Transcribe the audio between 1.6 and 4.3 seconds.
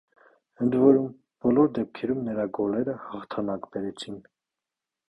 դեպքերում նրա գոլերը հաղթանակ բերեցին։